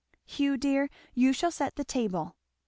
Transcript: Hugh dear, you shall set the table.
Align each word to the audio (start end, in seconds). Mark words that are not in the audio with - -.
Hugh 0.25 0.57
dear, 0.57 0.89
you 1.13 1.31
shall 1.31 1.51
set 1.51 1.75
the 1.75 1.83
table. 1.85 2.35